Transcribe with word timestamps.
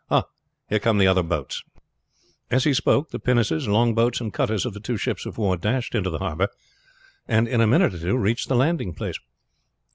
Ah! 0.09 0.23
here 0.67 0.79
come 0.79 0.97
the 0.97 1.05
other 1.05 1.21
boats." 1.21 1.61
As 2.49 2.63
he 2.63 2.73
spoke 2.73 3.11
the 3.11 3.19
pinnaces, 3.19 3.67
long 3.67 3.93
boats, 3.93 4.19
and 4.19 4.33
cutters 4.33 4.65
of 4.65 4.73
the 4.73 4.79
two 4.79 4.97
ships 4.97 5.27
of 5.27 5.37
war 5.37 5.57
dashed 5.57 5.93
into 5.93 6.09
the 6.09 6.17
harbor, 6.17 6.47
and 7.27 7.47
in 7.47 7.61
a 7.61 7.67
minute 7.67 7.93
or 7.93 7.99
two 7.99 8.17
reached 8.17 8.47
the 8.49 8.55
landing 8.55 8.95
place. 8.95 9.19